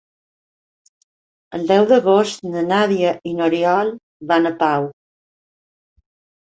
El 1.57 1.67
deu 1.73 1.85
d'agost 1.93 2.49
na 2.55 2.65
Nàdia 2.73 3.15
i 3.33 3.37
n'Oriol 3.41 3.95
van 4.35 4.53
a 4.53 4.55
Pau. 4.67 4.93